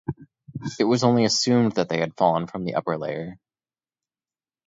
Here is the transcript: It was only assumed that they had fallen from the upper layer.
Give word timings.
It 0.79 0.85
was 0.85 1.03
only 1.03 1.25
assumed 1.25 1.73
that 1.73 1.87
they 1.87 1.99
had 1.99 2.17
fallen 2.17 2.47
from 2.47 2.63
the 2.65 2.73
upper 2.73 2.97
layer. 2.97 3.37